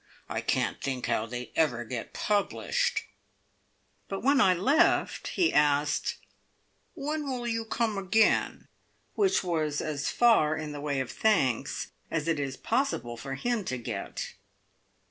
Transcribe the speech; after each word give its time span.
I 0.27 0.41
can't 0.41 0.81
think 0.81 1.05
how 1.05 1.27
they 1.27 1.51
ever 1.55 1.83
get 1.83 2.11
published!" 2.11 3.03
but 4.07 4.23
when 4.23 4.41
I 4.41 4.55
left, 4.55 5.27
he 5.27 5.53
asked, 5.53 6.15
"When 6.95 7.29
will 7.29 7.45
you 7.47 7.65
come 7.65 7.99
again?" 7.99 8.67
which 9.13 9.43
was 9.43 9.79
as 9.79 10.09
far 10.09 10.57
in 10.57 10.71
the 10.71 10.81
way 10.81 11.01
of 11.01 11.11
thanks 11.11 11.89
as 12.09 12.27
it 12.27 12.39
is 12.39 12.57
possible 12.57 13.15
for 13.15 13.35
him 13.35 13.63
to 13.65 13.77
get. 13.77 14.33